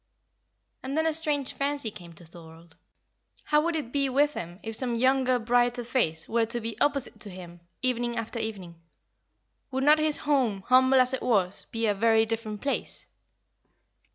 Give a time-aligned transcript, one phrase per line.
[0.81, 2.75] And then a strange fancy came to Thorold.
[3.43, 7.19] How would it be with him if some younger, brighter face were to be opposite
[7.19, 8.81] to him, evening after evening.
[9.69, 13.05] Would not his home, humble as it was, be a very different place?